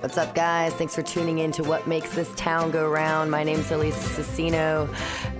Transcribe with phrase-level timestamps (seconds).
[0.00, 0.72] What's up, guys?
[0.72, 3.30] Thanks for tuning in to What Makes This Town Go Round.
[3.30, 4.88] My name's Elisa Cicino,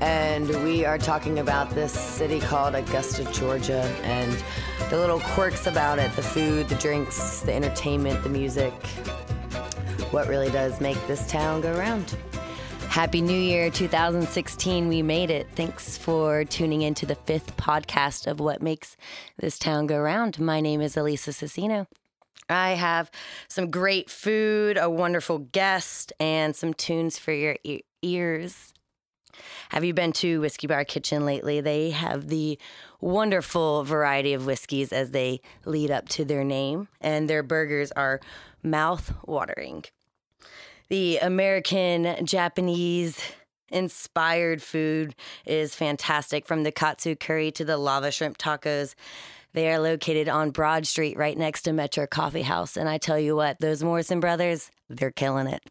[0.03, 4.31] and we are talking about this city called Augusta, Georgia, and
[4.91, 8.75] the little quirks about it the food, the drinks, the entertainment, the music.
[10.11, 12.15] What really does make this town go round.
[12.91, 14.89] Happy New Year 2016.
[14.89, 15.49] We made it.
[15.55, 18.99] Thanks for tuning in to the fifth podcast of What Makes
[19.39, 20.39] This Town Go Round.
[20.39, 21.87] My name is Elisa Cicino.
[22.51, 23.11] I have
[23.49, 28.73] some great food, a wonderful guest, and some tunes for your e- ears.
[29.71, 31.61] Have you been to Whiskey Bar Kitchen lately?
[31.61, 32.59] They have the
[33.01, 38.21] wonderful variety of whiskeys as they lead up to their name, and their burgers are
[38.63, 39.85] mouth watering.
[40.89, 43.23] The American Japanese
[43.71, 45.15] inspired food
[45.47, 48.95] is fantastic from the katsu curry to the lava shrimp tacos.
[49.53, 52.77] They are located on Broad Street right next to Metro Coffee House.
[52.77, 55.63] And I tell you what, those Morrison brothers, they're killing it.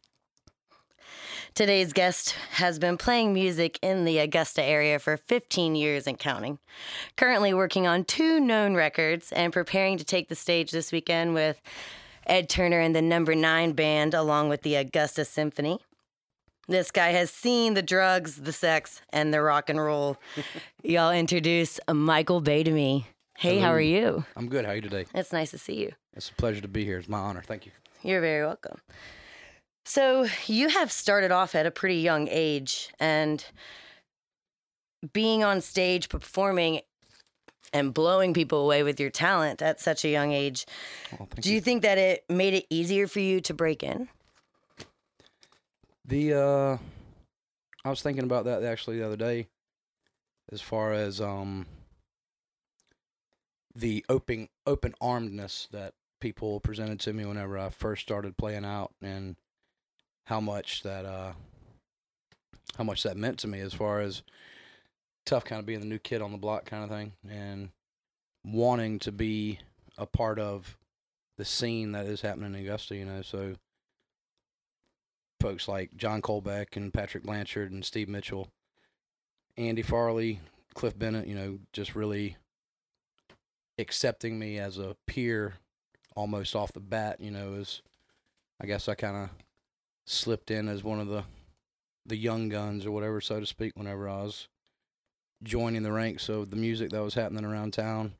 [1.55, 6.59] Today's guest has been playing music in the Augusta area for 15 years and counting.
[7.17, 11.59] Currently working on two known records and preparing to take the stage this weekend with
[12.27, 15.79] Ed Turner and the Number Nine Band, along with the Augusta Symphony.
[16.67, 20.17] This guy has seen the drugs, the sex, and the rock and roll.
[20.83, 23.05] Y'all introduce Michael Baideme.
[23.39, 24.25] Hey, how are you?
[24.35, 24.65] I'm good.
[24.65, 25.05] How are you today?
[25.15, 25.93] It's nice to see you.
[26.13, 26.97] It's a pleasure to be here.
[26.97, 27.41] It's my honor.
[27.41, 27.71] Thank you.
[28.03, 28.81] You're very welcome.
[29.85, 33.45] So, you have started off at a pretty young age and
[35.13, 36.81] being on stage, performing,
[37.71, 40.65] and blowing people away with your talent at such a young age.
[41.17, 44.09] Well, Do you think that it made it easier for you to break in?
[46.03, 46.77] The uh,
[47.85, 49.47] I was thinking about that actually the other day,
[50.51, 51.67] as far as um
[53.75, 58.91] the open open armedness that people presented to me whenever I first started playing out,
[59.01, 59.35] and
[60.25, 61.33] how much that uh
[62.77, 64.21] how much that meant to me as far as
[65.25, 67.69] tough kind of being the new kid on the block kind of thing and
[68.43, 69.59] wanting to be
[69.97, 70.77] a part of
[71.37, 73.55] the scene that is happening in Augusta, you know, so
[75.41, 78.49] folks like John Colbeck and Patrick Blanchard and Steve Mitchell,
[79.57, 80.39] Andy Farley,
[80.73, 82.37] Cliff Bennett, you know, just really
[83.79, 85.55] accepting me as a peer
[86.15, 87.81] almost off the bat, you know, is
[88.61, 89.29] I guess I kind of
[90.05, 91.23] slipped in as one of the
[92.05, 94.47] the young guns or whatever, so to speak, whenever I was
[95.43, 98.13] joining the ranks of the music that was happening around town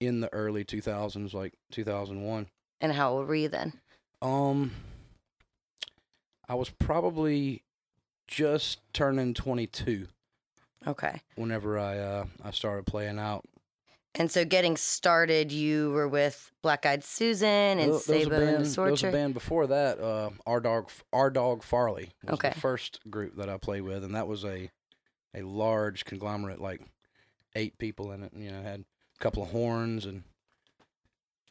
[0.00, 2.48] in the early 2000s, like 2001.
[2.80, 3.72] And how old were you then?
[4.20, 4.72] Um,
[6.48, 7.62] I was probably
[8.26, 10.08] just turning 22
[10.86, 11.20] Okay.
[11.36, 13.44] whenever I uh I started playing out.
[14.18, 17.46] And so, getting started, you were with Black Eyed Susan
[17.78, 19.98] and There- there was a Sabo and band- There was a band before that.
[20.00, 22.50] Uh, our dog, our dog Farley was Okay.
[22.50, 24.70] the first group that I played with, and that was a
[25.34, 26.80] a large conglomerate, like
[27.54, 28.32] eight people in it.
[28.34, 30.24] You know, had a couple of horns and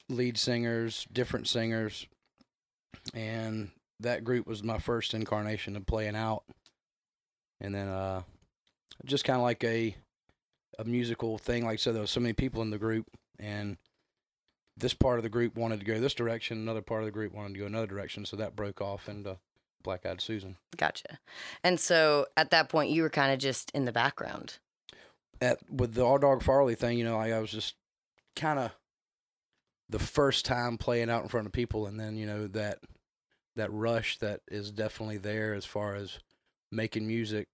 [0.09, 2.07] lead singers, different singers,
[3.13, 6.43] and that group was my first incarnation of playing out.
[7.61, 8.23] And then, uh,
[9.05, 9.95] just kind of like a
[10.79, 11.65] a musical thing.
[11.65, 13.07] Like I said, there was so many people in the group,
[13.39, 13.77] and
[14.77, 17.33] this part of the group wanted to go this direction, another part of the group
[17.33, 19.37] wanted to go another direction, so that broke off into
[19.83, 20.57] Black Eyed Susan.
[20.75, 21.19] Gotcha.
[21.63, 24.57] And so, at that point, you were kind of just in the background.
[25.41, 27.75] At with the All Dog Farley thing, you know, I, I was just
[28.35, 28.71] kind of
[29.89, 32.79] the first time playing out in front of people, and then you know that
[33.55, 36.19] that rush that is definitely there as far as
[36.71, 37.47] making music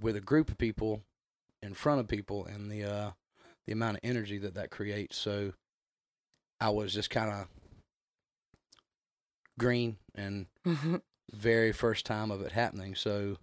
[0.00, 1.02] with a group of people
[1.66, 3.10] in front of people, and the uh,
[3.66, 5.16] the amount of energy that that creates.
[5.16, 5.52] So
[6.60, 7.48] I was just kind of
[9.58, 10.46] green and
[11.32, 12.94] very first time of it happening.
[12.94, 13.36] So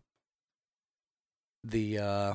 [1.64, 2.34] the uh,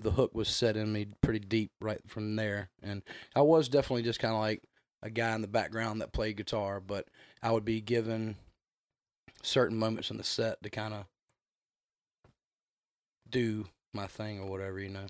[0.00, 3.02] the hook was set in me pretty deep right from there, and
[3.36, 4.62] I was definitely just kind of like
[5.02, 7.06] a guy in the background that played guitar, but
[7.42, 8.36] I would be given
[9.42, 11.06] certain moments in the set to kind of
[13.28, 15.06] do my thing or whatever, you know.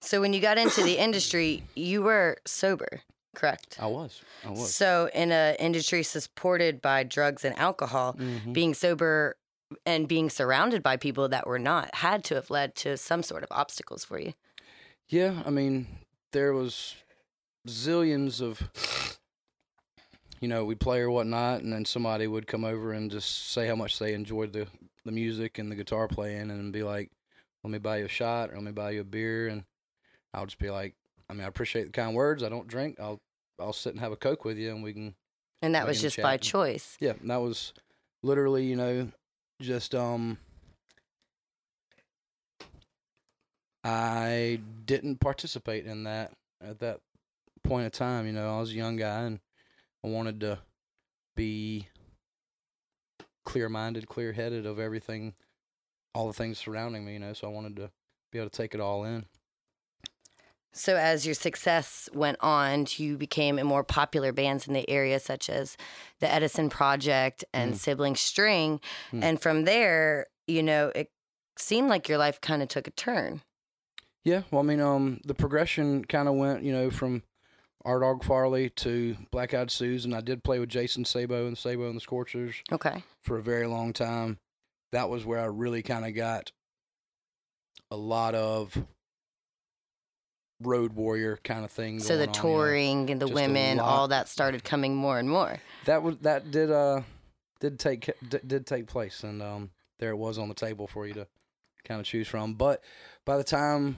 [0.00, 3.00] So, when you got into the industry, you were sober,
[3.34, 3.78] correct?
[3.80, 4.74] I was, I was.
[4.74, 8.52] So, in an industry supported by drugs and alcohol, Mhm.
[8.52, 9.36] being sober
[9.84, 13.42] and being surrounded by people that were not had to have led to some sort
[13.42, 14.34] of obstacles for you.
[15.08, 15.86] Yeah, I mean,
[16.32, 16.94] there was
[17.66, 18.62] zillions of,
[20.40, 23.66] you know, we play or whatnot, and then somebody would come over and just say
[23.66, 24.68] how much they enjoyed the
[25.04, 27.10] the music and the guitar playing, and be like,
[27.64, 29.64] "Let me buy you a shot, or let me buy you a beer," and
[30.34, 30.94] I'll just be like,
[31.28, 32.42] "I mean, I appreciate the kind words.
[32.42, 32.98] I don't drink.
[33.00, 33.20] I'll
[33.58, 35.14] I'll sit and have a coke with you, and we can."
[35.62, 36.96] And that was just by and- choice.
[37.00, 37.72] Yeah, and that was
[38.22, 39.10] literally, you know,
[39.60, 40.38] just um
[43.84, 47.00] I didn't participate in that at that
[47.64, 49.40] point of time, you know, I was a young guy and
[50.04, 50.58] I wanted to
[51.36, 51.88] be
[53.44, 55.34] clear-minded, clear-headed of everything
[56.14, 57.90] all the things surrounding me, you know, so I wanted to
[58.32, 59.26] be able to take it all in.
[60.72, 65.18] So, as your success went on, you became in more popular bands in the area,
[65.18, 65.76] such as
[66.20, 67.76] the Edison Project and Mhm.
[67.78, 68.80] Sibling String.
[69.10, 69.22] Mm.
[69.24, 71.10] And from there, you know, it
[71.56, 73.42] seemed like your life kind of took a turn.
[74.24, 77.22] Yeah, well, I mean, um, the progression kind of went, you know, from
[77.84, 80.12] R Dog Farley to Black Eyed Susan.
[80.12, 83.02] I did play with Jason Sabo and Sabo and the Scorchers Okay.
[83.22, 84.38] for a very long time.
[84.92, 86.52] That was where I really kind of got
[87.90, 88.76] a lot of
[90.60, 92.00] road warrior kind of thing.
[92.00, 92.48] So, the going on, you know.
[92.56, 95.58] touring and the women, all that started coming more and more.
[95.84, 97.02] that was that did uh
[97.60, 101.06] did take did, did take place and um there it was on the table for
[101.06, 101.26] you to
[101.84, 102.82] kind of choose from but
[103.24, 103.96] by the time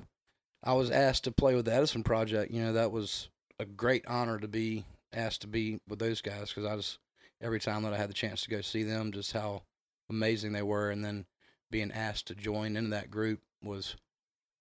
[0.63, 3.29] i was asked to play with the edison project you know that was
[3.59, 6.99] a great honor to be asked to be with those guys because i just
[7.43, 9.63] every time that i had the chance to go see them just how
[10.11, 11.25] amazing they were and then
[11.71, 13.97] being asked to join into that group was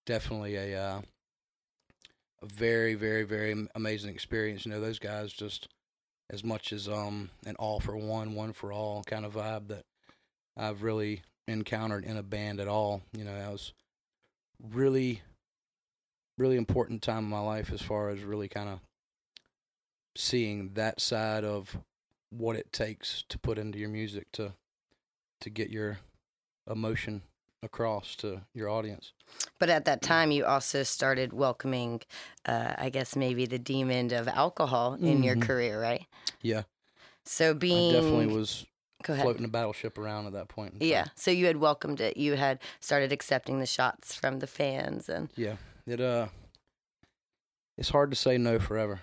[0.06, 1.00] definitely a uh
[2.42, 5.68] a very very very amazing experience you know those guys just
[6.30, 9.84] as much as um an all for one, one for all kind of vibe that
[10.56, 13.02] I've really encountered in a band at all.
[13.16, 13.72] You know, that was
[14.72, 15.22] really,
[16.38, 18.80] really important time in my life as far as really kind of
[20.16, 21.78] seeing that side of
[22.30, 24.52] what it takes to put into your music to
[25.40, 25.98] to get your
[26.68, 27.22] emotion
[27.62, 29.12] across to your audience.
[29.58, 32.00] But at that time, you also started welcoming,
[32.46, 35.42] uh, I guess, maybe the demon of alcohol in your Mhm.
[35.42, 36.06] career, right?
[36.40, 36.62] Yeah,
[37.24, 37.92] So, being.
[37.94, 38.66] I definitely was
[39.02, 39.24] Go ahead.
[39.24, 40.74] floating a battleship around at that point.
[40.80, 41.08] Yeah.
[41.14, 42.16] So you had welcomed it.
[42.16, 46.28] You had started accepting the shots from the fans and Yeah, it uh,
[47.78, 49.00] it's hard to say no forever.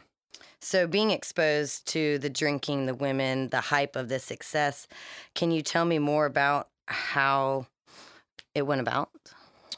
[0.61, 4.87] So being exposed to the drinking, the women, the hype of the success,
[5.35, 7.67] can you tell me more about how
[8.55, 9.09] it went about?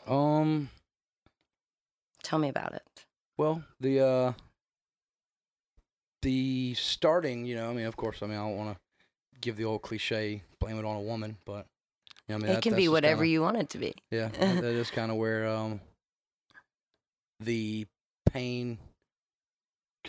[0.07, 0.69] Um,
[2.23, 3.05] Tell me about it.
[3.37, 4.33] well, the uh,
[6.21, 9.55] the starting, you know, I mean, of course, I mean, I don't want to give
[9.55, 11.65] the old cliche, blame it on a woman, but
[12.27, 13.93] you know, I mean, it that- can be whatever kinda- you want it to be.
[14.11, 15.79] Yeah, that is kind of where um
[17.39, 17.87] the
[18.31, 18.77] pain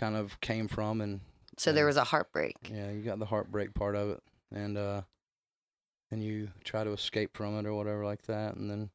[0.00, 1.20] kind of came from, and
[1.58, 2.56] So there was a heartbreak.
[2.72, 5.02] yeah, you got the heartbreak part of it, and uh,
[6.10, 8.90] then you try to escape from it or whatever like that, and then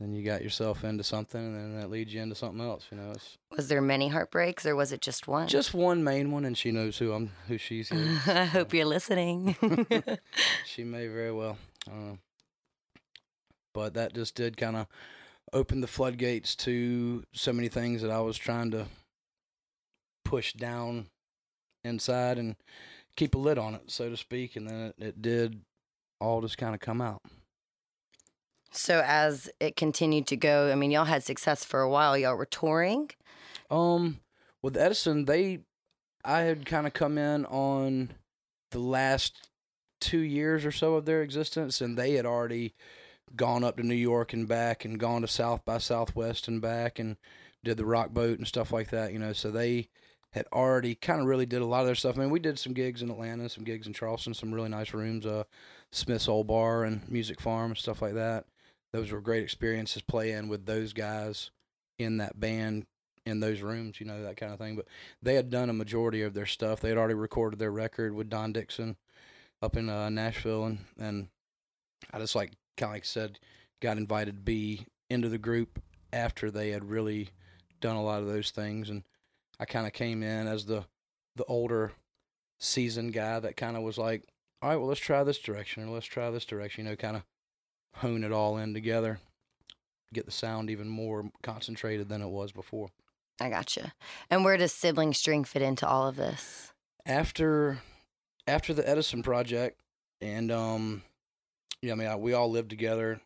[0.00, 2.86] then you got yourself into something, and then that leads you into something else.
[2.90, 5.46] You know, it's Was there many heartbreaks or was it just one?
[5.46, 7.88] just one main one, and she knows who I'm, who she's.
[7.90, 8.18] Here.
[8.26, 9.54] I hope you're listening.
[10.66, 11.56] she may very well.
[11.86, 12.18] I don't know.
[13.74, 14.86] But that just did kind of
[15.52, 18.86] open the floodgates to so many things that I was trying to
[20.32, 21.08] push down
[21.84, 22.56] inside and
[23.16, 24.56] keep a lid on it, so to speak.
[24.56, 25.60] And then it, it did
[26.22, 27.20] all just kind of come out.
[28.70, 32.16] so as it continued to go, I mean, y'all had success for a while.
[32.16, 33.10] Y'all were touring.
[33.70, 34.20] Um,
[34.62, 35.58] with Edison, they,
[36.24, 38.12] I had kind of come in on
[38.70, 39.50] the last
[40.00, 42.72] two years or so of their existence, and they had already
[43.36, 46.98] gone up to New York and back, and gone to South by Southwest and back,
[46.98, 47.18] and
[47.62, 49.12] did the Rock Boat and stuff like that.
[49.12, 49.88] You know, so they
[50.32, 52.16] had already kind of really did a lot of their stuff.
[52.16, 54.94] I mean, we did some gigs in Atlanta, some gigs in Charleston, some really nice
[54.94, 55.44] rooms, uh,
[55.90, 58.46] Smith's Old Bar and Music Farm and stuff like that.
[58.92, 61.50] Those were great experiences playing with those guys
[61.98, 62.86] in that band
[63.24, 64.76] in those rooms, you know, that kind of thing.
[64.76, 64.86] But
[65.22, 66.80] they had done a majority of their stuff.
[66.80, 68.96] They had already recorded their record with Don Dixon
[69.60, 71.28] up in uh, Nashville, and and
[72.12, 73.38] I just like kind of like I said,
[73.80, 75.80] got invited to be into the group
[76.12, 77.28] after they had really
[77.80, 79.04] done a lot of those things, and
[79.62, 80.84] I kind of came in as the
[81.36, 81.92] the older
[82.60, 84.24] seasoned guy that kind of was like,
[84.60, 87.16] all right, well, let's try this direction, or let's try this direction, you know, kind
[87.16, 87.22] of
[87.96, 89.18] hone it all in together,
[90.12, 92.88] get the sound even more concentrated than it was before.
[93.40, 93.92] I gotcha.
[94.30, 96.72] And where does sibling string fit into all of this?
[97.06, 97.78] after
[98.46, 99.80] after the Edison project,
[100.20, 101.02] and um,
[101.80, 103.20] yeah, I mean, I, we all lived together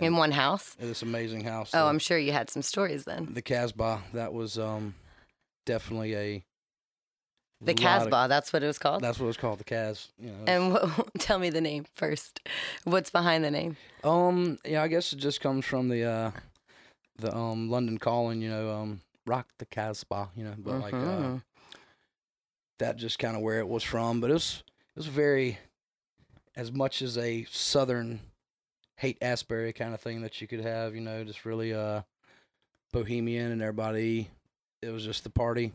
[0.00, 0.76] In one house?
[0.78, 1.70] in this amazing house.
[1.72, 3.28] Oh, I'm sure you had some stories then.
[3.32, 4.02] the Casbah.
[4.12, 4.94] That was um,
[5.68, 6.44] definitely a
[7.60, 9.02] The of- Casbah, that's what it was called.
[9.02, 10.08] That's what it was called, the Cas.
[10.18, 12.40] You know, And what, tell me the name first.
[12.84, 13.76] What's behind the name?
[14.04, 16.30] um, yeah, I guess it just comes from the uh,
[17.18, 18.40] the um London calling.
[18.40, 20.30] You know, um, rock the Casbah.
[20.36, 21.42] You know, but like uh, Mhm.
[22.78, 24.20] that just kind of where it was from.
[24.20, 24.62] But it was
[24.94, 25.58] it was very
[26.56, 28.20] as much as a southern
[28.96, 32.02] Haight-Ashbury kind of thing that you could have, you know, just really uh
[32.92, 34.30] bohemian and everybody
[34.82, 35.72] it was just the party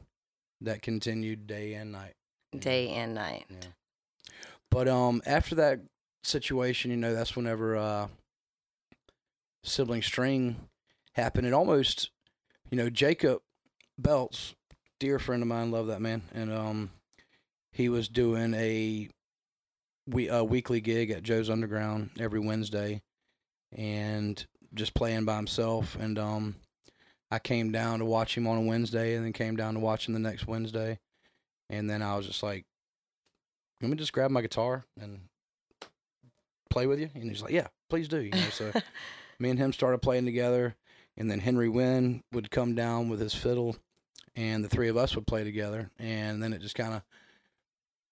[0.62, 2.14] that continued day and night.
[2.54, 2.60] know.
[2.60, 3.46] Day and night.
[3.50, 3.68] Yeah.
[4.72, 5.80] But um after that
[6.24, 8.08] situation, you know, that's whenever uh
[9.64, 10.56] sibling string
[11.14, 11.48] happened.
[11.48, 12.10] It almost
[12.70, 13.42] you know, Jacob
[13.98, 14.56] Belts,
[15.00, 16.24] dear friend of mine, love that man.
[16.34, 16.92] And um
[17.72, 19.10] he was doing a
[20.08, 23.02] we a weekly gig at Joe's Underground every Wednesday
[23.72, 26.56] and just playing by himself and um
[27.34, 30.08] I came down to watch him on a Wednesday and then came down to watch
[30.08, 31.00] him the next Wednesday.
[31.68, 32.64] And then I was just like,
[33.82, 35.22] let me just grab my guitar and
[36.70, 37.10] play with you?
[37.16, 38.20] And he's like, yeah, please do.
[38.20, 38.72] You know, so
[39.40, 40.76] me and him started playing together.
[41.18, 43.78] And then Henry Wynn would come down with his fiddle
[44.36, 45.90] and the three of us would play together.
[45.98, 47.02] And then it just kind of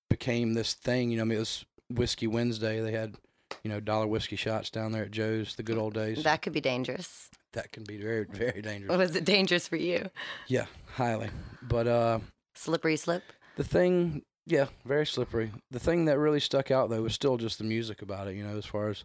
[0.09, 1.11] became this thing.
[1.11, 2.81] You know, I mean, it was Whiskey Wednesday.
[2.81, 3.17] They had,
[3.63, 6.24] you know, dollar whiskey shots down there at Joe's, the good old days.
[6.24, 7.30] That could be dangerous.
[7.53, 8.98] that can be very, very dangerous.
[8.98, 10.10] Was it dangerous for you?
[10.48, 10.65] Yeah,
[10.96, 11.30] highly.
[11.62, 12.20] But uh,
[12.56, 13.24] Slippery slip?
[13.58, 15.51] the thing, yeah, very slippery.
[15.70, 18.36] The thing that really stuck out though was still just the music about it.
[18.36, 19.03] You know, as far as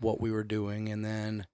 [0.00, 1.46] what we were doing, and then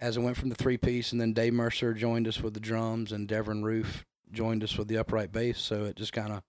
[0.00, 2.60] as it went from the three piece, and then Dave Mercer joined us with the
[2.60, 5.60] drums, and Devin Roof joined us with the upright bass.
[5.60, 6.42] So it just kind of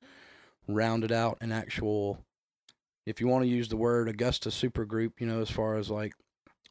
[0.68, 2.20] rounded out an actual,
[3.08, 6.14] if you want to use the word Augusta supergroup, you know, as far as like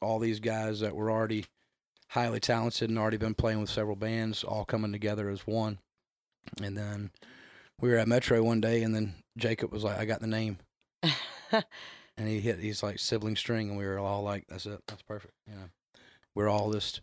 [0.03, 1.47] all these guys that were already
[2.09, 5.79] highly talented and already been playing with several bands all coming together as one.
[6.63, 7.11] And then
[7.81, 10.59] we were at Metro one day and then Jacob was like, I got the name.
[12.19, 15.03] And he hit he's like sibling string and we were all like, That's it, that's
[15.03, 15.35] perfect.
[15.47, 15.69] You know.
[16.35, 17.03] We're all just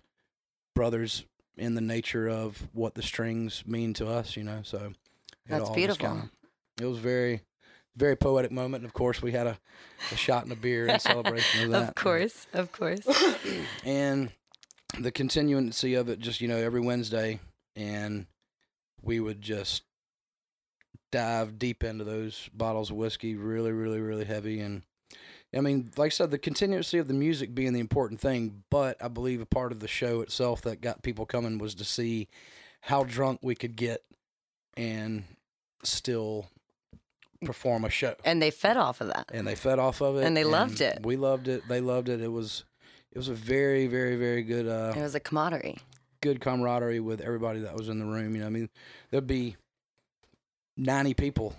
[0.76, 1.24] brothers
[1.56, 4.62] in the nature of what the strings mean to us, you know.
[4.64, 4.94] So
[5.48, 6.08] That's beautiful.
[6.08, 6.30] kinda-
[6.82, 7.42] it was very
[7.96, 8.84] very poetic moment.
[8.84, 9.58] And of course we had a,
[10.12, 11.90] a shot and a beer in celebration of that.
[11.90, 13.08] Of course, of course.
[13.86, 14.32] and
[15.00, 17.40] the continuancy of it just you know every wednesday
[17.76, 18.28] and
[19.02, 19.84] we would just
[21.12, 24.84] dive deep into those bottles of whiskey really really really heavy and
[25.56, 28.98] i mean like i said the continuancy of the music being the important thing but
[29.04, 32.28] i believe a part of the show itself that got people coming was to see
[32.82, 34.04] how drunk we could get
[34.78, 35.24] and
[35.84, 36.48] still
[37.46, 39.30] perform a show and they fed off of that.
[39.34, 41.00] and they fed off of it And they loved it.
[41.04, 42.64] we loved it they loved it it was
[43.12, 45.78] it was a very very very good uh It was a camaraderie.
[46.22, 48.70] good camaraderie with everybody that was in the room you know i mean
[49.12, 49.56] there'd be
[50.78, 51.56] 90 people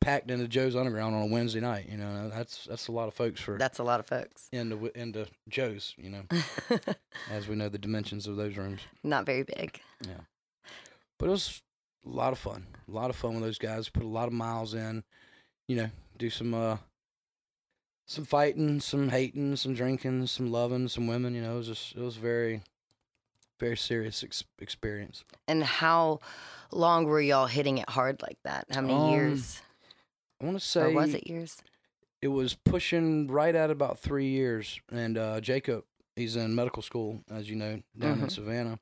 [0.00, 3.14] packed into joe's underground on a wednesday night you know that's that's a lot of
[3.14, 4.48] folks for That's a lot of folks.
[4.52, 6.22] into into joe's you know
[7.30, 9.80] as we know the dimensions of those rooms Not very big.
[10.06, 10.20] Yeah,
[11.18, 11.62] but it was
[12.06, 14.32] a lot of fun a lot of fun with those guys put a lot of
[14.34, 15.02] miles in
[15.68, 16.76] you know do some uh
[18.06, 21.94] some fighting some hating some drinking some loving some women you know it was just
[21.96, 22.62] it was very
[23.60, 26.20] very serious ex- experience And how
[26.70, 28.66] long were y'all hitting it hard like that?
[28.70, 29.60] How many Um, years?
[30.40, 31.62] i want to say Or was it years?
[32.20, 35.84] it was pushing right at about three years and uh jacob
[36.16, 38.30] he's in medical school as you know down in Mhm.
[38.30, 38.78] savannah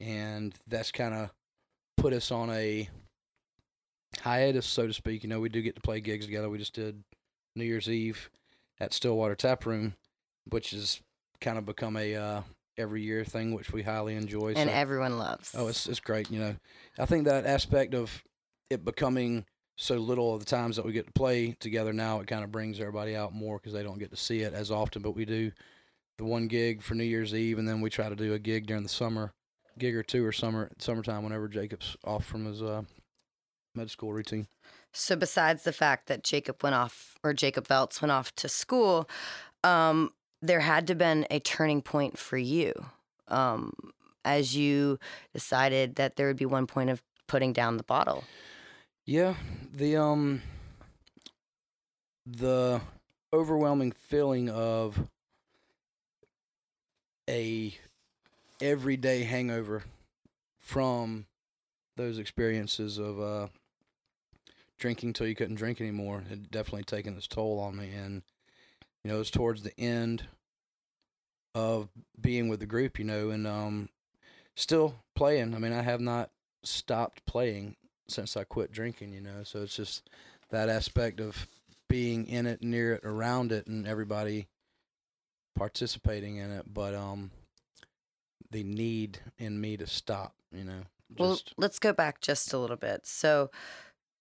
[0.00, 1.30] and that's kind of
[2.00, 2.88] put us on a
[4.22, 6.74] hiatus so to speak you know we do get to play gigs together we just
[6.74, 7.02] did
[7.54, 8.28] new year's eve
[8.80, 9.94] at stillwater tap room
[10.48, 11.00] which has
[11.40, 12.42] kind of become a uh
[12.76, 15.54] every year thing which we highly enjoy And so- everyone loves.
[15.56, 16.30] Oh, it's it's great.
[16.30, 16.56] You know,
[16.98, 18.22] I think that aspect of
[18.70, 19.44] it becoming
[19.76, 22.50] so little of the times that we get to play together now, it kind of
[22.50, 25.02] brings everybody out more because they don't get to see it as often.
[25.02, 25.52] But we do
[26.16, 28.66] the one gig for New Year's Eve, and then we try to do a gig
[28.66, 29.30] during the summer,
[29.80, 32.82] gig or two or summer summertime whenever Jacob's off from his uh,
[33.74, 34.46] med school routine.
[34.92, 39.08] So besides the fact that Jacob went off or Jacob Belts went off to school,
[39.64, 40.10] um,
[40.42, 42.72] there had to been a turning point for you.
[43.28, 43.72] Um,
[44.24, 44.98] as you
[45.32, 48.24] decided that there would be one point of putting down the bottle.
[49.06, 49.34] Yeah,
[49.72, 50.42] the um
[52.26, 52.80] the
[53.32, 55.08] overwhelming feeling of
[57.28, 57.74] a
[58.60, 59.84] everyday hangover
[60.58, 61.26] from
[61.96, 63.48] those experiences of uh
[64.78, 68.22] drinking till you couldn't drink anymore had definitely taken its toll on me and
[69.02, 70.24] you know it was towards the end
[71.54, 71.88] of
[72.20, 73.88] being with the group you know and um
[74.54, 76.30] still playing i mean i have not
[76.62, 77.76] stopped playing
[78.08, 79.42] since I quit drinking, you know.
[79.44, 80.08] So it's just
[80.50, 81.46] that aspect of
[81.88, 84.48] being in it, near it, around it, and everybody
[85.54, 86.72] participating in it.
[86.72, 87.30] But um,
[88.50, 90.82] the need in me to stop, you know.
[91.18, 93.06] Well, let's go back just a little bit.
[93.06, 93.50] So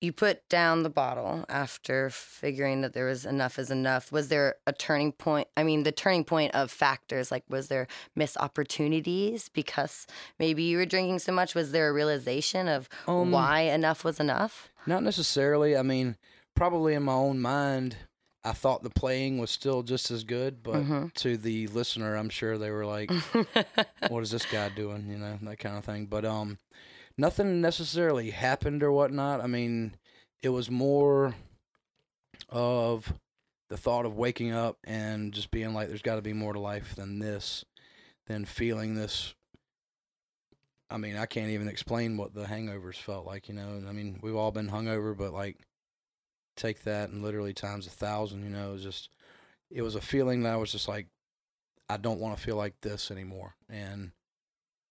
[0.01, 4.11] you put down the bottle after figuring that there was enough is enough.
[4.11, 5.49] Was there a turning point?
[5.57, 10.07] I mean, the turning point of factors, like was there missed opportunities because
[10.39, 11.53] maybe you were drinking so much?
[11.53, 14.69] Was there a realization of Um, why enough was enough?
[14.85, 15.75] Not necessarily.
[15.75, 16.15] I mean,
[16.55, 17.97] probably in my own mind,
[18.43, 21.13] I thought the playing was still just as good, but Mhm.
[21.15, 23.11] to the listener, I'm sure they were like,
[24.09, 26.05] "What is this guy doing?" You know, that kind of thing.
[26.05, 26.57] But um,
[27.17, 29.41] nothing necessarily happened or whatnot.
[29.41, 29.95] I mean,
[30.41, 31.35] it was more
[32.47, 33.13] of
[33.69, 36.59] the thought of waking up and just being like, "There's got to be more to
[36.59, 37.65] life than this,"
[38.27, 39.33] than feeling this.
[40.89, 43.47] I mean, I can't even explain what the hangovers felt like.
[43.47, 45.57] You know, I mean, we've all been hungover, but like,
[46.59, 48.43] take that and literally times a thousand.
[48.43, 49.09] You know, it was just,
[49.71, 51.07] it was a feeling that I was just like,
[51.89, 53.55] I don't want to feel like this anymore.
[53.69, 54.11] And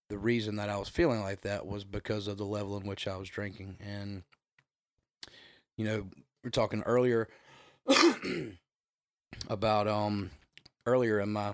[0.08, 3.06] the reason that I was feeling like that was because of the level in which
[3.06, 3.76] I was drinking.
[3.80, 4.22] And,
[5.76, 6.06] you know,
[6.42, 7.28] we're talking earlier
[9.48, 10.30] about, um,
[10.86, 11.52] earlier in my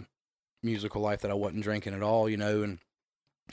[0.62, 2.78] musical life that I wasn't drinking at all, you know, and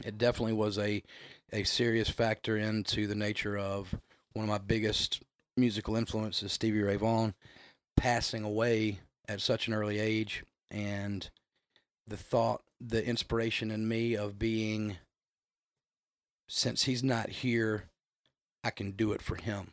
[0.06, 1.04] it definitely was a,
[1.52, 3.94] a serious factor into the nature of
[4.34, 5.22] one of my biggest
[5.58, 7.34] musical influences, Stevie Ray Vaughan,
[7.98, 10.44] passing away at such an early age.
[10.70, 11.30] And,
[12.08, 14.98] the thought, the inspiration in me of being,
[16.48, 17.86] since he's not here,
[18.64, 19.72] I can do it for him,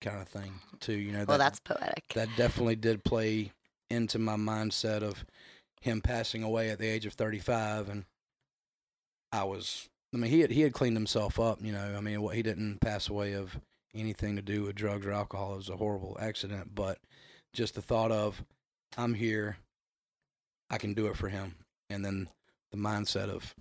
[0.00, 0.54] kind of thing.
[0.80, 1.24] Too, you know.
[1.26, 2.04] well, that's poetic.
[2.14, 3.52] that definitely did play
[3.90, 5.24] into my mindset of
[5.80, 8.04] him passing away at the age of 35, and
[9.30, 9.88] I was.
[10.14, 11.58] I mean, he had he had cleaned himself up.
[11.62, 13.58] You know, I mean, what he didn't pass away of
[13.94, 15.54] anything to do with drugs or alcohol.
[15.54, 16.98] It was a horrible accident, but
[17.52, 18.42] just the thought of,
[18.96, 19.58] I'm here,
[20.70, 21.56] I can do it for him.
[21.90, 22.28] And then
[22.70, 23.54] the mindset of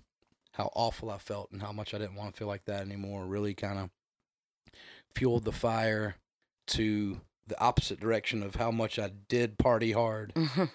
[0.54, 3.26] how awful I felt and how much I didn't want to feel like that anymore
[3.26, 3.90] really kind of
[5.16, 6.16] fueled the fire
[6.68, 10.34] to the opposite direction of how much I did party hard.
[10.34, 10.72] Mhm.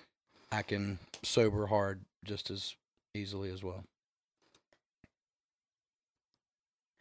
[0.52, 2.76] I can sober hard just as
[3.14, 3.84] easily as well.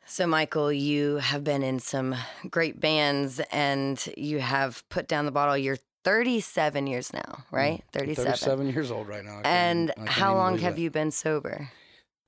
[0.07, 2.15] So, Michael, you have been in some
[2.49, 5.57] great bands and you have put down the bottle.
[5.57, 7.83] You're 37 years now, right?
[7.91, 8.25] 37.
[8.25, 9.41] 37 years old right now.
[9.43, 10.81] And even- I can't how long have that.
[10.81, 11.69] you been sober?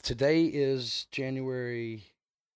[0.01, 2.03] Today is January.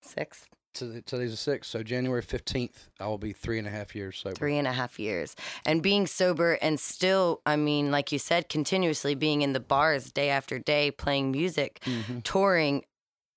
[0.04, 3.94] Six, to- Today's the sixth, so January fifteenth, I will be three and a half
[3.94, 4.34] years sober.
[4.34, 5.36] three and a half years.
[5.64, 10.10] And being sober and still, I mean, like you said, continuously being in the bars
[10.10, 12.24] day after day, playing music, Mhm.
[12.24, 12.84] touring.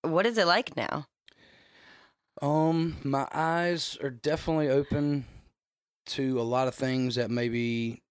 [0.02, 1.06] What is it like now?
[2.42, 5.26] Um, my eyes are definitely open
[6.08, 8.02] to a lot of things that maybe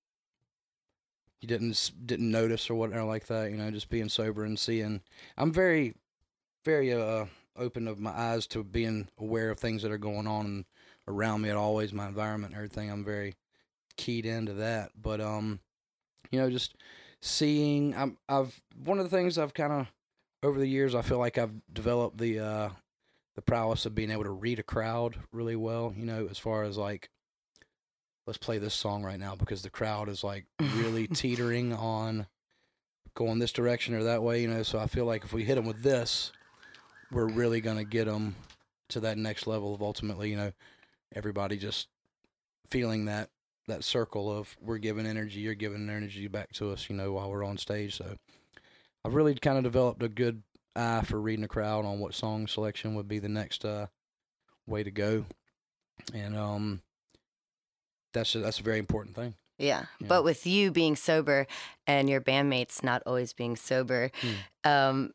[1.40, 3.50] you didn't didn't notice or whatever like that.
[3.50, 5.02] You know, just being sober and seeing.
[5.36, 5.94] I'm very,
[6.64, 10.64] very uh open of my eyes to being aware of things that are going on
[11.06, 12.90] around me at always my environment and everything.
[12.90, 13.34] I'm very
[13.96, 14.90] keyed into that.
[15.00, 15.60] But um,
[16.30, 16.76] you know, just
[17.20, 17.94] seeing.
[17.94, 19.86] I'm I've one of the things I've kind of
[20.42, 22.68] over the years I feel like I've developed the uh
[23.34, 26.62] the prowess of being able to read a crowd really well, you know, as far
[26.64, 27.10] as like
[28.26, 32.26] let's play this song right now because the crowd is like really teetering on
[33.14, 35.56] going this direction or that way, you know, so I feel like if we hit
[35.56, 36.32] them with this,
[37.12, 38.34] we're really going to get them
[38.88, 40.52] to that next level of ultimately, you know,
[41.14, 41.88] everybody just
[42.70, 43.30] feeling that
[43.66, 47.30] that circle of we're giving energy, you're giving energy back to us, you know, while
[47.30, 47.96] we're on stage.
[47.96, 48.16] So
[49.04, 50.42] I've really kind of developed a good
[50.76, 53.86] eye for reading the crowd on what song selection would be the next uh,
[54.66, 55.24] way to go,
[56.12, 56.82] and um,
[58.12, 59.34] that's a, that's a very important thing.
[59.58, 59.84] Yeah.
[60.00, 60.08] Yeah.
[60.08, 61.46] But with you being sober
[61.86, 64.10] and your bandmates not always being sober,
[64.64, 65.12] um,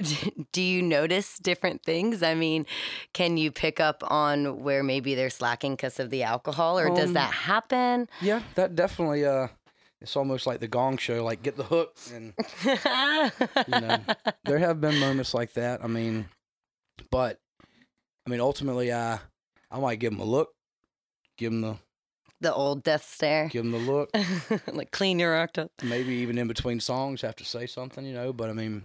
[0.52, 2.22] do you notice different things?
[2.22, 2.64] I mean,
[3.12, 7.08] can you pick up on where maybe they're slacking because of the alcohol, or does
[7.10, 8.08] Um, that happen?
[8.22, 9.24] Yeah, that definitely.
[9.26, 9.48] Uh,
[10.02, 12.34] it's almost like the Gong Show, like get the hook, and
[12.64, 13.98] you know,
[14.44, 15.82] there have been moments like that.
[15.82, 16.26] I mean,
[17.10, 17.38] but
[18.26, 19.20] I mean, ultimately, I
[19.70, 20.50] I might give them a look,
[21.38, 21.76] give them the
[22.40, 24.10] the old death stare, give them the look,
[24.74, 25.70] like clean your act up.
[25.82, 28.32] maybe even in between songs have to say something, you know.
[28.32, 28.82] But I mean,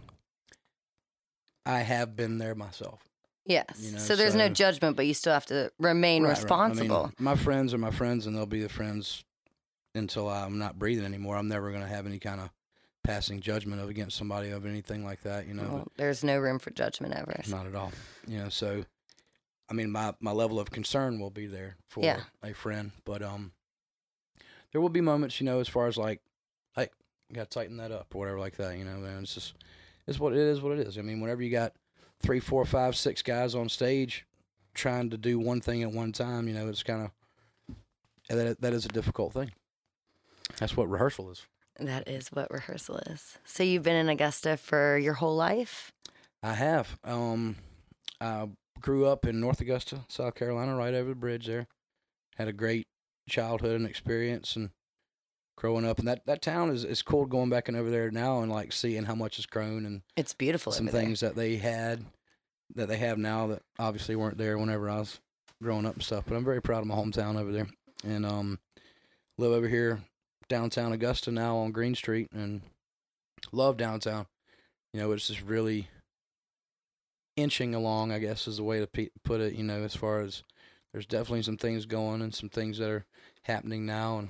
[1.66, 3.02] I have been there myself.
[3.46, 3.66] Yes.
[3.80, 6.38] You know, so there's no judgment, but you still have to remain Right, right.
[6.52, 7.12] I mean, responsible.
[7.18, 9.24] my friends are my friends, and they'll be the friends
[9.98, 11.36] until I'm not breathing anymore.
[11.36, 12.50] I'm never going to have any kind of
[13.04, 15.48] passing judgment of against somebody of anything like that.
[15.48, 17.42] You know, Well, there's no room for judgment ever.
[17.48, 17.92] not at all.
[18.28, 18.84] You know, so
[19.70, 22.22] I mean, my my level of concern will be there for Yeah.
[22.44, 23.52] a friend, but um,
[24.72, 26.22] there will be moments, you know, as far as like,
[26.76, 26.90] hey,
[27.34, 28.78] got to tighten that up or whatever like that.
[28.78, 29.54] You know, man, it's just
[30.06, 30.62] it's what it is.
[30.62, 30.98] What it is.
[30.98, 31.74] I mean, whenever you got
[32.22, 34.26] three, four, five, six guys on stage
[34.74, 37.12] trying to do one thing at one time, you know, it's kind of
[38.30, 39.52] that that is a difficult thing.
[40.60, 41.46] That's what rehearsal is.
[41.80, 43.38] That is what rehearsal is.
[43.46, 45.92] So you've been in Augusta for your whole life?
[46.42, 46.98] I have.
[47.04, 47.56] Um,
[48.20, 48.48] I
[48.82, 51.68] grew up in North Augusta, South Carolina, right over the bridge there.
[52.36, 52.88] Had a great
[53.30, 54.72] childhood and experience and
[55.56, 56.00] growing up.
[56.00, 58.72] And that, that town is, is cool going back and over there now and like
[58.72, 60.72] seeing how much it's grown and It's beautiful.
[60.72, 61.02] some over there.
[61.06, 62.06] things that they had
[62.76, 65.20] that they have now that obviously weren't there whenever I was
[65.62, 66.26] growing up and stuff.
[66.28, 67.68] But I'm very proud of my hometown over there.
[68.04, 68.60] And um
[69.38, 70.02] live over here
[70.50, 72.62] downtown Augusta now on Green Street and
[73.52, 74.28] love downtown.
[74.94, 75.90] You know, it's just really
[77.36, 80.44] inching along, I guess is the way to put it, you know, as far as
[80.92, 83.06] there's definitely some things going and some things that are
[83.44, 84.30] happening now and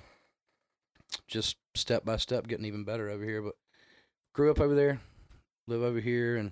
[1.27, 3.55] just step by step getting even better over here, but
[4.33, 4.99] grew up over there,
[5.67, 6.51] live over here and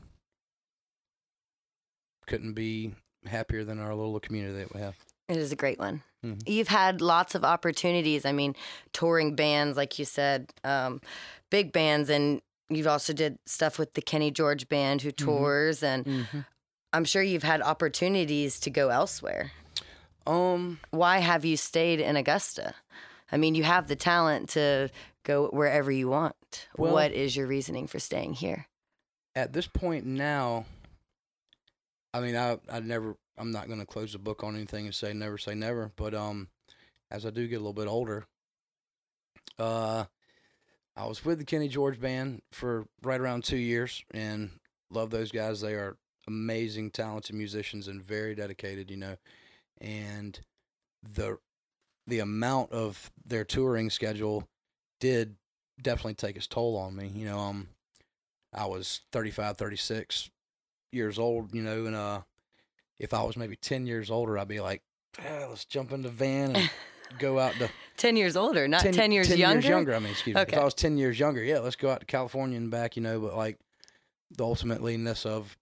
[2.26, 2.94] couldn't be
[3.26, 4.96] happier than our little community that we have.
[5.28, 6.04] It is a great one.
[6.24, 6.48] Mhm.
[6.48, 8.26] You've had lots of opportunities.
[8.26, 8.56] I mean,
[8.94, 11.02] touring bands, like you said, um,
[11.50, 16.28] big bands, and you've also did stuff with the Kenny George Band, who tours, and
[16.94, 19.52] I'm sure you've had opportunities to go elsewhere.
[20.28, 22.74] Um, Why have you stayed in Augusta?
[23.32, 24.90] I mean, you have the talent to
[25.24, 26.68] go wherever you want.
[26.78, 28.68] Well- what is your reasoning for staying here?
[29.38, 30.66] at this point now,
[32.14, 34.96] I mean, I I never, I'm not going to close the book on anything and
[34.96, 35.92] say never say never.
[35.96, 36.50] But um,
[37.12, 38.26] as I do get a little bit older,
[39.60, 40.06] uh,
[40.96, 44.52] I was with the Kenny George band for right around two years, and
[44.90, 45.62] love those guys.
[45.62, 48.90] They are amazing, talented musicians and very dedicated.
[48.90, 49.16] You know,
[49.82, 50.40] and
[51.04, 51.38] the
[52.08, 54.48] the amount of their touring schedule
[55.00, 55.36] did
[55.82, 57.12] definitely take its toll on me.
[57.14, 57.70] You know, um,
[58.54, 60.30] I was 35, 36
[60.92, 62.22] years old, you know, and uh,
[63.00, 64.82] if I was maybe 10 years older, I'd be like,
[65.20, 66.70] "Ah, let's jump in the van and
[67.20, 69.56] go out to 10 years older, not 10, years younger?
[69.56, 69.96] Years younger.
[69.96, 70.42] I mean, excuse me.
[70.42, 70.56] Okay.
[70.56, 73.02] If I was 10 years younger, yeah, let's go out to California and back, you
[73.02, 73.58] know, but like
[74.32, 75.58] the ultimately-ness of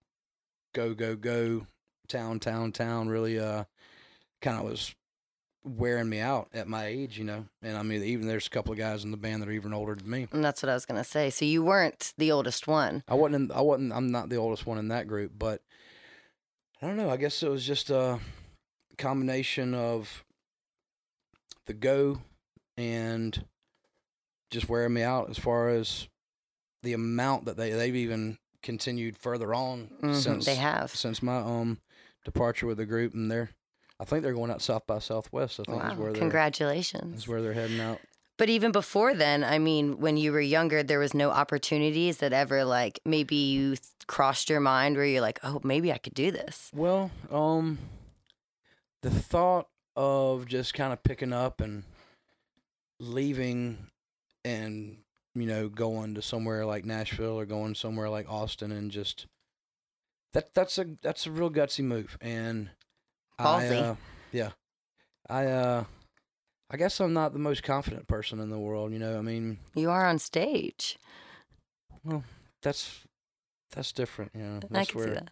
[0.74, 1.68] go, go, go,
[2.08, 3.64] town, town, town really uh
[4.42, 4.94] kind of was
[5.64, 7.46] wearing me out at my age, you know.
[7.62, 9.74] And I mean, even there's a couple of guys in the band that are even
[9.74, 10.28] older than me.
[10.32, 11.30] And that's what I was going to say.
[11.30, 13.04] So you weren't the oldest one.
[13.08, 13.52] I wasn't.
[13.52, 13.94] In, I wasn't.
[13.94, 15.62] I'm not the oldest one in that group, but
[16.84, 17.10] I don't know.
[17.10, 18.20] I guess it was just a
[18.98, 20.26] combination of
[21.66, 22.20] the go
[22.76, 23.46] and
[24.52, 26.10] just wearing me out as far as
[26.82, 30.94] the amount that they they've even continued further on Mhm, since they have.
[30.94, 31.80] since my um
[32.26, 33.52] departure with the group, and they're
[33.98, 35.62] I think they're going out South by Southwest.
[35.62, 37.18] I think is where they're Congratulations.
[37.18, 38.02] is where they're heading out.
[38.38, 42.34] But even before then, I mean, when you were younger, there was no opportunities that
[42.34, 46.16] ever like maybe you th- crossed your mind where you're like, oh, maybe I could
[46.16, 46.72] do this.
[46.74, 47.78] Well, um,
[49.02, 51.84] the thought of just kind of picking up and
[53.00, 53.88] leaving
[54.44, 54.98] and,
[55.36, 59.28] you know, going to somewhere like Nashville or going somewhere like Austin and just
[60.34, 62.72] that that's a that's a real gutsy move and
[63.38, 63.96] I uh,
[64.32, 64.52] yeah.
[65.30, 65.84] I uh
[66.74, 69.20] I guess I'm not the most confident person in the world, you know.
[69.20, 70.98] I mean, You are on stage.
[72.04, 72.24] Well,
[72.64, 73.02] that's
[73.76, 74.58] that's different, you know.
[74.58, 75.30] I That's can where see that.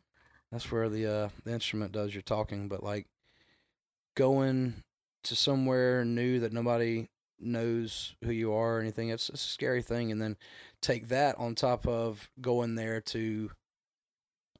[0.51, 3.07] That's where the uh the instrument does your talking, but like
[4.15, 4.83] going
[5.23, 7.07] to somewhere new that nobody
[7.39, 10.11] knows who you are or anything, it's, it's a scary thing.
[10.11, 10.37] And then
[10.79, 13.49] take that on top of going there to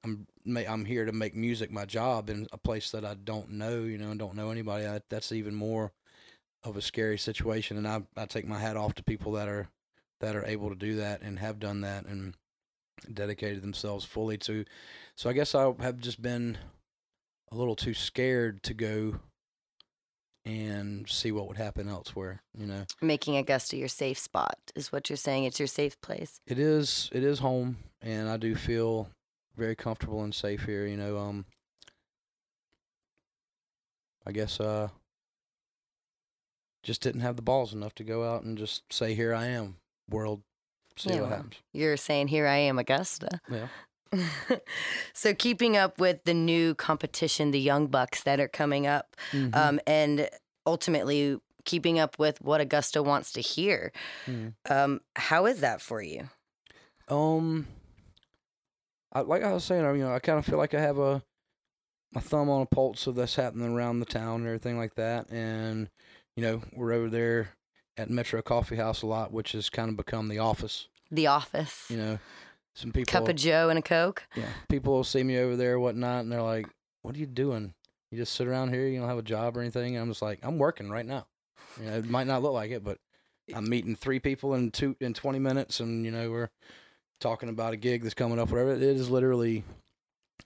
[0.04, 0.26] I'm
[0.67, 4.00] I'm here to make music my job in a place that I don't know, you
[4.00, 4.88] know, and don't know anybody.
[4.88, 5.91] I, that's even more
[6.63, 7.78] of a scary situation.
[7.78, 9.69] And I I take my hat off to people that are
[10.19, 12.36] that are able to do that and have done that and
[13.12, 14.65] dedicated themselves fully to.
[15.15, 16.58] So I guess I have just been
[17.52, 19.15] a little too scared to go
[20.45, 22.41] and see what would happen elsewhere.
[22.58, 25.43] You know, Making Augusta your safe spot is what you're saying.
[25.45, 26.39] It's your safe place.
[26.47, 29.10] it is it is home, and I do feel
[29.56, 30.86] very comfortable and safe here.
[30.88, 31.45] You know, um,
[34.26, 34.89] I guess uh,
[36.84, 39.78] just didn't have the balls enough to go out and just say, "Here I am,
[40.10, 40.41] world."
[40.98, 41.56] See Yeah, what well, happens.
[41.74, 43.39] You're saying, here I am, Augusta.
[43.50, 43.67] Yeah.
[45.13, 49.56] so keeping up with the new competition, the Young Bucks that are coming up, Mhm.
[49.56, 50.30] um, and
[50.65, 53.94] ultimately keeping up with what Augusta wants to hear.
[54.26, 54.54] Mhm.
[54.70, 56.30] Um, how is that for you?
[57.08, 57.67] Um,
[59.13, 60.98] I, like I was saying, I- you know, I kind of feel like I have
[61.00, 61.24] a
[62.13, 65.30] my thumb on a pulse of that's happening around the town and everything like that.
[65.32, 65.89] And
[66.36, 67.50] you know, we're over there
[67.98, 70.88] at Metro Coffee House a lot, which has kind of become the office.
[71.12, 72.20] The Office, You know,
[72.74, 74.24] some people, cup of Joe and a Coke.
[74.36, 76.67] yeah, people will see me over there, whatnot, and they're like,
[77.02, 77.74] "What are you doing?
[78.12, 78.88] You just sit around here?
[78.88, 81.28] You don't have a job or anything?" And I'm just like, "I'm working right now."
[81.78, 82.98] You know, it might not look like it, but
[83.54, 86.50] I'm meeting three people in two in 20 minutes, and you know we're
[87.20, 88.50] talking about a gig that's coming up.
[88.50, 89.65] Whatever it is, literally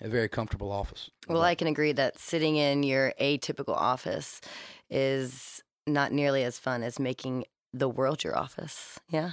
[0.01, 1.11] a very comfortable office.
[1.27, 4.41] Well, I can agree that sitting in your atypical office
[4.89, 8.99] is not nearly as fun as making the world your office.
[9.09, 9.31] Yeah.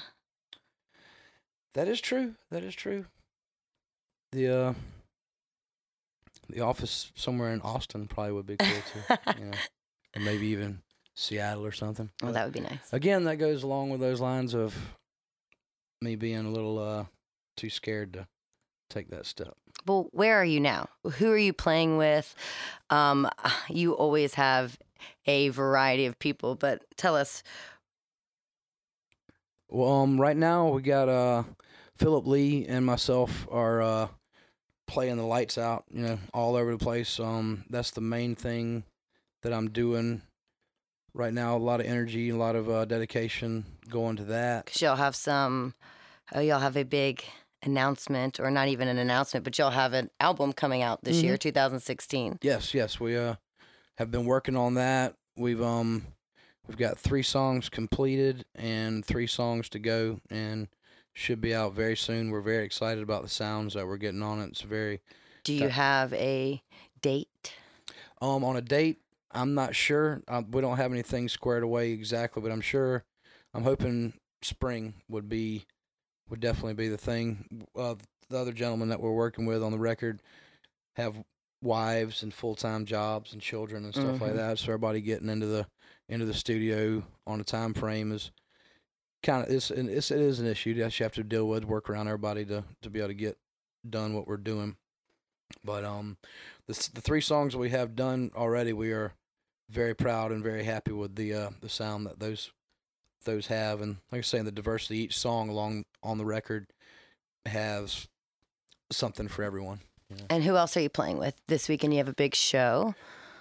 [1.74, 2.34] That is true.
[2.50, 3.06] That is true.
[4.32, 4.74] The uh,
[6.48, 9.16] the office somewhere in Austin probably would be cool too.
[9.38, 9.56] you know,
[10.16, 10.82] or maybe even
[11.14, 12.10] Seattle or something.
[12.20, 12.92] Well, But that would be nice.
[12.92, 14.74] again, that goes along with those lines of
[16.00, 17.04] me being a little uh
[17.56, 18.26] too scared to
[18.90, 19.54] take that step.
[19.86, 20.88] Well, where are you now?
[21.16, 22.34] Who are you playing with?
[22.90, 23.28] Um,
[23.68, 24.78] you always have
[25.26, 27.42] a variety of people, but tell us.
[29.68, 31.44] Well, um, right now we got uh
[31.96, 34.08] Philip Lee and myself are uh
[34.86, 37.18] playing the lights out, you know, all over the place.
[37.18, 38.84] Um, that's the main thing
[39.42, 40.22] that I'm doing
[41.14, 41.56] right now.
[41.56, 44.66] A lot of energy, a lot of uh, dedication going to that.
[44.66, 45.74] Cause y'all have some,
[46.34, 47.24] oh, y'all have a big
[47.62, 51.36] announcement, or not even an announcement, but y'all have an album coming out this year,
[51.36, 52.38] 2016.
[52.42, 53.36] Yes, yes, we uh
[54.02, 55.14] have been working on that.
[55.36, 56.06] We've um
[56.66, 60.68] we've got three songs completed and three songs to go, and
[61.12, 62.30] should be out very soon.
[62.30, 64.48] We're very excited about the sounds that we're getting on it.
[64.48, 65.00] It's very
[65.44, 66.62] Do you have a
[67.00, 67.52] date?
[68.20, 68.98] Um, on a date,
[69.30, 70.22] I'm not sure.
[70.26, 73.04] Uh, we don't have anything squared away exactly, but I'm sure.
[73.54, 75.66] I'm hoping spring would be,
[76.28, 77.66] would definitely be the thing.
[77.76, 77.96] Uh,
[78.30, 80.22] the other gentlemen that we're working with on the record
[80.96, 81.22] have
[81.62, 84.36] wives and full time jobs and children and stuff like Mhm.
[84.36, 84.58] that.
[84.58, 85.66] So everybody getting into the
[86.08, 88.30] into the studio on a time frame is
[89.22, 91.88] kind of it's, it's it is an issue that you have to deal with, work
[91.88, 93.38] around everybody to to be able to get
[93.88, 94.76] done what we're doing.
[95.64, 96.16] But um,
[96.66, 99.12] the the three songs we have done already, we are
[99.70, 102.50] very proud and very happy with the uh, the sound that those
[103.24, 106.66] those have, and like I say, the diversity each song along on the record
[107.46, 108.08] has
[108.90, 109.80] something for everyone.
[110.30, 111.92] And who else are you playing with this weekend?
[111.92, 112.94] You have a big show.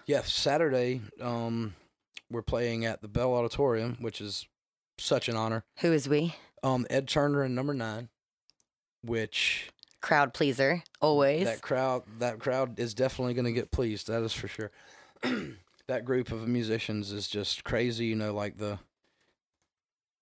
[0.05, 1.75] Yes, Saturday, um,
[2.29, 4.47] we're playing at the Bell Auditorium, which is
[4.97, 5.63] such an honor.
[5.79, 6.35] Who is we?
[6.63, 8.09] Um, Ed Turner and Number Nine,
[9.03, 9.69] which
[10.01, 11.45] Crowd pleaser, always.
[11.45, 14.07] that crowd that crowd is definitely going to get pleased.
[14.07, 14.71] That is for sure.
[15.87, 18.05] that group of musicians is just crazy.
[18.07, 18.79] You know, like the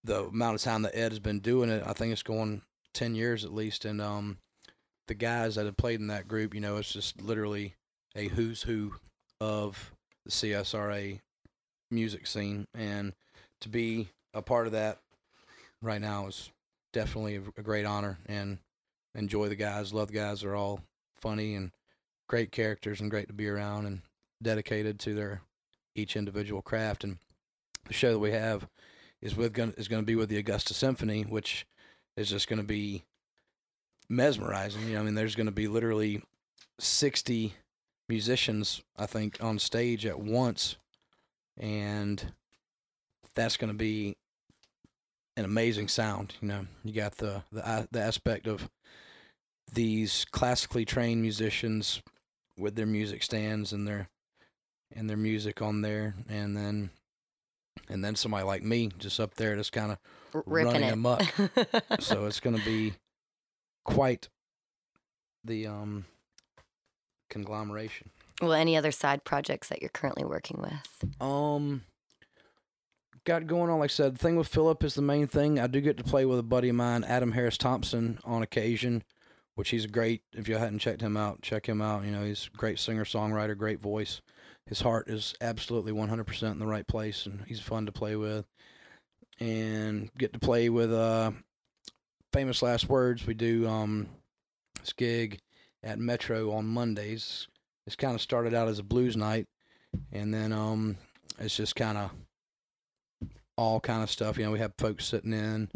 [0.03, 1.83] the amount of time that Ed has been doing it.
[1.85, 2.61] I think it's going
[2.93, 4.39] ten years at least, and um,
[5.09, 7.73] the guys that have played in that group, you know, it's just literally
[8.15, 8.93] a who's who
[9.41, 9.91] of
[10.23, 11.19] the CSRA
[11.89, 13.13] music scene, and
[13.61, 14.99] to be a part of that
[15.81, 16.51] right now is
[16.93, 18.59] definitely a, great honor and
[19.15, 19.91] enjoy the guys.
[19.91, 20.41] Love the guys.
[20.41, 20.81] They're all
[21.19, 21.71] funny and
[22.27, 24.01] great characters and great to be around and
[24.43, 25.41] dedicated to their
[25.95, 27.03] each individual craft.
[27.03, 27.17] And
[27.85, 28.67] the show that we have
[29.23, 31.65] is with is going to be with the Augusta Symphony which
[32.15, 33.03] is just going to be
[34.09, 36.21] mesmerizing you know I mean there's going to be literally
[36.79, 37.53] 60
[38.07, 40.77] musicians I think on stage at once
[41.57, 42.33] and
[43.35, 44.17] that's going to be
[45.39, 46.35] an amazing sound.
[46.41, 48.69] You know, you got the the the aspect of
[49.73, 52.01] these classically trained musicians
[52.57, 54.09] with their music stands and their
[54.93, 56.89] and their music on there, and then
[57.87, 59.97] and then somebody like me just up there just kind of
[60.45, 60.93] ripping running it.
[60.93, 61.23] amok.
[61.99, 62.93] so it's going to be
[63.83, 64.29] quite
[65.43, 66.05] the um
[67.29, 68.09] conglomeration.
[68.41, 71.21] well, any other side projects that you're currently working with?
[71.21, 71.83] Um,
[73.23, 73.79] got going on.
[73.79, 75.59] Like I said, the thing with Philip is the main thing.
[75.59, 79.03] I do get to play with a buddy of mine, Adam Harris Thompson, on occasion,
[79.55, 80.23] which he's great.
[80.33, 82.03] If you hadn't checked him out, check him out.
[82.05, 84.21] You know, he's a great singer songwriter, great voice.
[84.65, 88.45] His heart is absolutely 100% in the right place, and he's fun to play with.
[89.39, 91.31] And get to play with uh,
[92.33, 93.25] famous last words.
[93.25, 94.07] We do um,
[94.79, 95.39] this gig
[95.83, 97.47] at Metro on Mondays.
[97.87, 99.47] It's kind of started out as a blues night,
[100.11, 100.97] and then um,
[101.39, 102.11] it's just kind of
[103.57, 104.37] all kind of stuff.
[104.37, 105.69] You know, we have folks sitting in.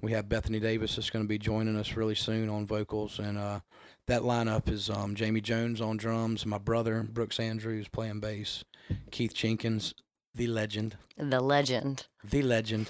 [0.00, 3.36] We have Bethany Davis that's going to be joining us really soon on vocals, and
[3.36, 3.60] uh,
[4.06, 8.62] that lineup is um, Jamie Jones on drums, my brother Brooks Andrews playing bass,
[9.10, 9.94] Keith Jenkins,
[10.36, 12.06] the legend, The legend.
[12.22, 12.88] the legend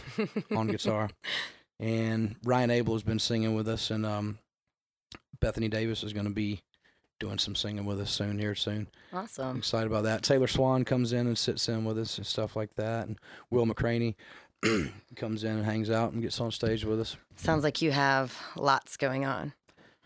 [0.55, 1.09] on guitar,
[1.81, 4.39] and Ryan Abel has been singing with us, and um,
[5.41, 6.61] Bethany Davis is going to be
[7.21, 8.87] doing some singing with us soon here soon.
[9.13, 9.57] I'm Awesome.
[9.59, 10.23] excited about that.
[10.23, 13.19] Taylor Swan comes in and sits in with us and stuff like that, and
[13.51, 14.15] Will McCraney
[15.17, 17.17] comes in and hangs out and gets on stage with us.
[17.37, 19.53] Sounds like you have lots going on.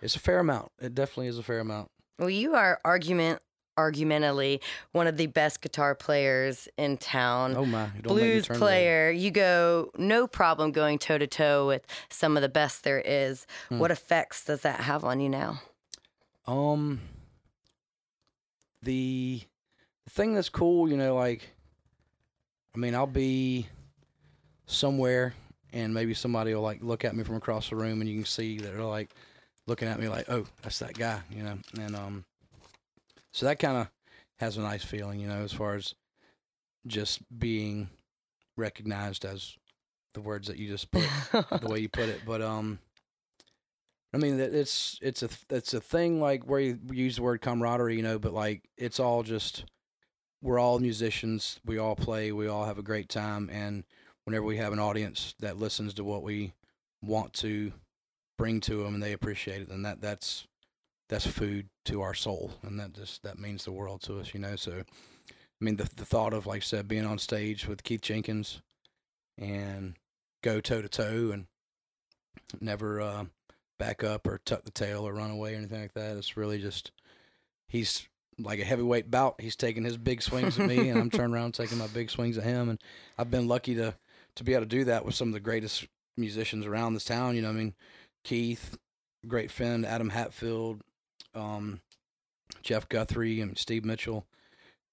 [0.00, 0.72] It's a fair amount.
[0.80, 1.90] It definitely is a fair amount.
[2.18, 3.40] Well, you are argument
[3.76, 4.60] argumentally
[4.92, 7.56] one of the best guitar players in town.
[7.56, 12.42] Oh my, Blues player, you go no problem going toe to toe with some of
[12.42, 13.46] the best there is.
[13.68, 13.78] Hmm.
[13.78, 15.60] What effects does that have on you now?
[16.46, 17.00] Um,
[18.82, 19.42] the
[20.04, 21.48] the thing that's cool, you know, like,
[22.74, 23.68] I mean, I'll be
[24.66, 25.34] somewhere
[25.72, 28.24] and maybe somebody will like look at me from across the room and you can
[28.24, 29.10] see that they're like
[29.66, 32.24] looking at me like, oh, that's that guy, you know, and um,
[33.32, 33.88] so that kind of
[34.38, 35.94] has a nice feeling, you know, as far as
[36.86, 37.88] just being
[38.56, 39.56] recognized as
[40.14, 42.20] the words that you just put the way you put it.
[42.26, 42.78] But um,
[44.12, 47.96] I mean, it's it's a it's a thing like where you use the word camaraderie,
[47.96, 49.64] you know, but like it's all just
[50.42, 51.60] we're all musicians.
[51.64, 52.32] We all play.
[52.32, 53.84] We all have a great time, and
[54.24, 56.52] whenever we have an audience that listens to what we
[57.02, 57.72] want to
[58.38, 60.46] bring to them and they appreciate it, then that that's
[61.12, 64.40] that's food to our soul, and that just that means the world to us, you
[64.40, 64.56] know.
[64.56, 64.72] So,
[65.28, 68.62] I mean, the the thought of like I said, being on stage with Keith Jenkins
[69.36, 69.94] and
[70.42, 71.46] go toe to toe and
[72.62, 73.24] never uh,
[73.78, 76.16] back up or tuck the tail or run away or anything like that.
[76.16, 76.92] It's really just
[77.68, 79.38] he's like a heavyweight bout.
[79.38, 82.38] He's taking his big swings at me, and I'm turning around taking my big swings
[82.38, 82.70] at him.
[82.70, 82.80] And
[83.18, 83.94] I've been lucky to
[84.36, 87.36] to be able to do that with some of the greatest musicians around this town.
[87.36, 87.74] You know, I mean,
[88.24, 88.78] Keith,
[89.28, 90.80] great friend, Adam Hatfield,
[91.34, 91.80] um,
[92.62, 94.26] Jeff Guthrie, and Steve Mitchell,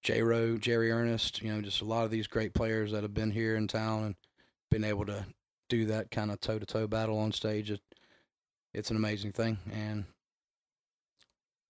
[0.04, 0.22] J.
[0.22, 1.42] Rowe, Jerry Ernest.
[1.42, 4.04] You know, just a lot of these great players that have been here in town
[4.04, 4.16] and
[4.72, 5.26] been able to
[5.70, 7.70] do that kind of toe to toe battle on stage.
[7.72, 7.82] It,
[8.74, 10.06] it's an amazing thing and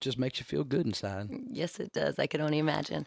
[0.01, 1.29] just makes you feel good inside.
[1.49, 2.17] Yes, it does.
[2.19, 3.05] I can only imagine.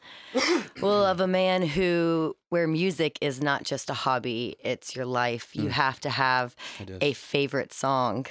[0.82, 5.56] well, of a man who, where music is not just a hobby, it's your life,
[5.56, 5.70] you Mm.
[5.70, 6.54] have to have
[7.00, 8.26] a favorite song.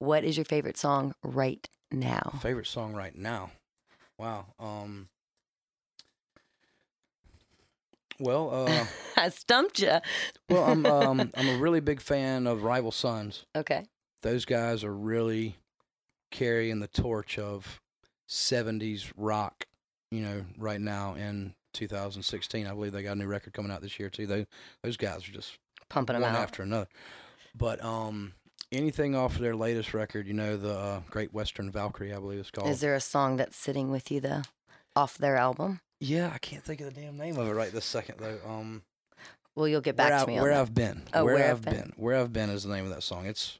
[0.00, 2.38] What is your favorite song right now?
[2.42, 3.50] Favorite song right now?
[4.18, 4.46] Wow.
[4.58, 5.08] Um.
[8.20, 8.84] Well, uh,
[9.16, 9.98] I stumped you.
[10.48, 13.44] well, I'm um, I'm a really big fan of Rival Sons.
[13.56, 13.84] Okay.
[14.22, 15.56] Those guys are really
[16.32, 17.80] carrying the torch of
[18.28, 19.66] '70s rock.
[20.10, 23.82] You know, right now in 2016, I believe they got a new record coming out
[23.82, 24.26] this year too.
[24.26, 24.46] They
[24.82, 26.40] those guys are just Pumping them one out.
[26.40, 26.88] after another.
[27.56, 28.32] But um,
[28.72, 32.38] anything off of their latest record, you know, the uh, Great Western Valkyrie, I believe
[32.40, 32.68] it's called.
[32.68, 34.42] Is there a song that's sitting with you, though,
[34.94, 35.80] off their album?
[36.00, 38.38] Yeah, I can't think of the damn name of it right this second though.
[38.48, 38.82] Um,
[39.56, 40.52] Well, you'll get back where, to I, me on where.
[40.52, 41.02] I've been.
[41.12, 41.74] Oh, where, Where I've I've Been.
[41.74, 41.92] been.
[41.96, 43.26] Where I've been is the name of that song.
[43.26, 43.58] It's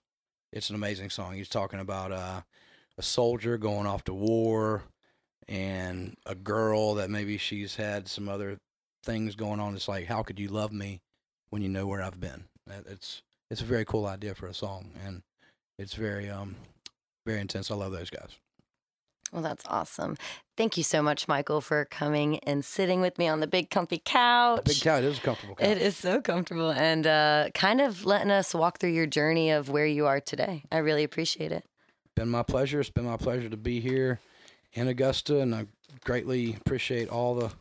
[0.53, 1.35] it's an amazing song.
[1.35, 2.43] He's talking about uh,
[2.97, 4.85] a soldier going off to war
[5.49, 8.59] and a girl that maybe she's had some other
[9.03, 9.75] things going on.
[9.75, 11.01] It's like, how could you love me
[11.51, 12.45] when you know where I've been?
[12.87, 15.23] It's it's a very cool idea for a song, and
[15.79, 16.57] it's very um
[17.27, 17.71] very intense.
[17.71, 18.31] I love those guys.
[19.33, 20.17] Well, that's awesome.
[20.57, 24.01] Thank you so much, Michael, for coming and sitting with me on the big comfy
[24.03, 24.65] couch.
[24.65, 25.03] Big couch.
[25.03, 25.69] It is a comfortable couch.
[25.69, 29.69] It is so comfortable and uh, kind of letting us walk through your journey of
[29.69, 30.65] where you are today.
[30.73, 31.67] I really appreciate it.
[32.17, 32.81] been my pleasure.
[32.81, 34.19] It's been my pleasure to be here
[34.73, 35.67] in Augusta, and I
[36.05, 37.53] greatly appreciate all the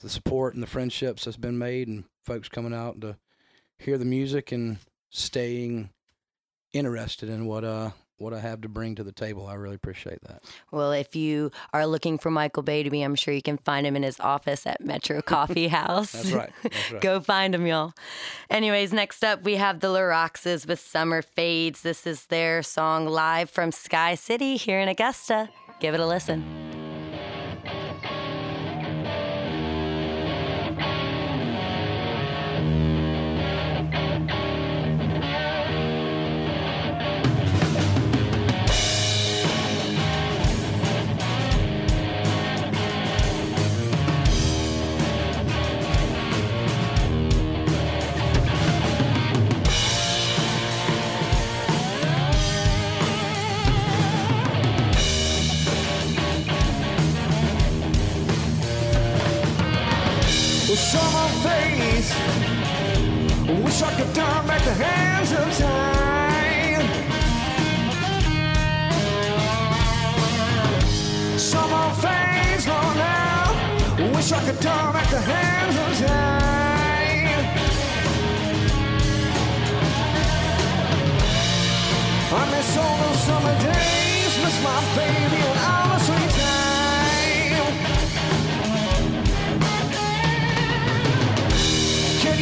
[0.00, 3.16] the support and the friendships that's been made, and folks coming out to
[3.78, 4.78] hear the music and
[5.12, 5.90] staying
[6.72, 9.48] interested in what uh what I have to bring to the table.
[9.48, 10.42] I really appreciate that.
[10.70, 14.04] Well, if you are looking for Michael Baideme, I'm sure you can find him in
[14.04, 16.12] his office at Metro Coffee House.
[16.12, 16.52] That's right.
[16.62, 17.02] That's right.
[17.02, 17.94] Go find him, y'all.
[18.48, 21.82] Anyways, next up we have the Laroxes with Summer Fades.
[21.82, 25.48] This is their song live from Sky City here in Augusta.
[25.80, 26.61] Give it a listen.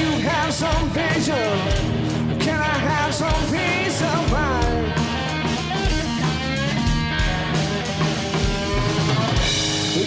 [0.00, 2.38] you have some vision?
[2.40, 4.92] Can I have some peace of mind?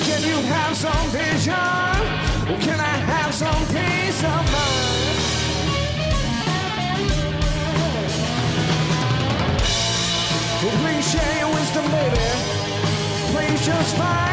[0.08, 1.94] Can you have some vision?
[2.66, 4.94] Can I have some peace of mind?
[10.82, 12.28] Please share your wisdom, baby.
[13.32, 14.33] Please just find.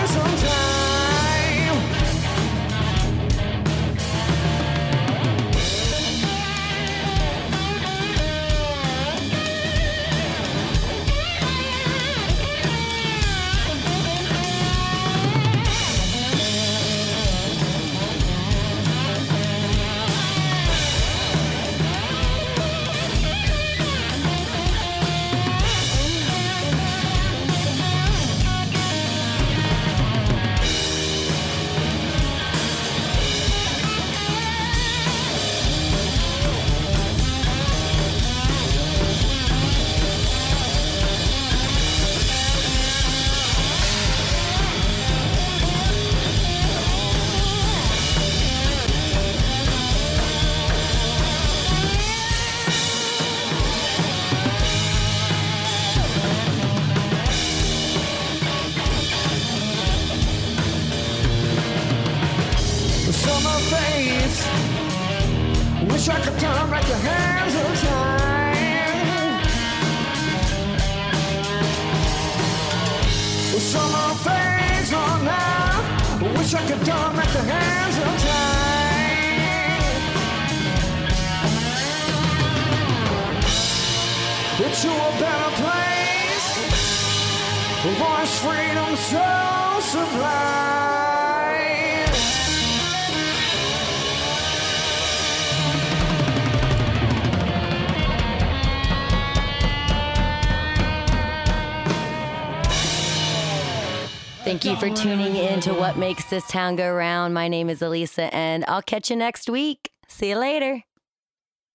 [104.81, 107.35] For tuning in to What Makes This Town Go Round.
[107.35, 109.91] My name is Elisa, and I'll catch you next week.
[110.09, 110.83] See you later.